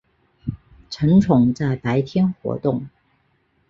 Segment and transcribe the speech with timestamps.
[0.89, 2.87] 成虫在白天活动。